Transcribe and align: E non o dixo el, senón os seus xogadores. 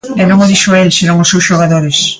E 0.21 0.23
non 0.29 0.39
o 0.43 0.49
dixo 0.51 0.69
el, 0.81 0.89
senón 0.97 1.21
os 1.23 1.29
seus 1.31 1.47
xogadores. 1.49 1.97